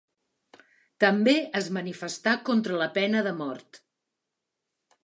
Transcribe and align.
També 1.03 1.35
es 1.61 1.69
manifestà 1.77 2.35
en 2.39 2.43
contra 2.49 2.75
de 2.77 2.81
la 2.85 2.89
pena 2.99 3.23
de 3.31 3.37
mort. 3.45 3.83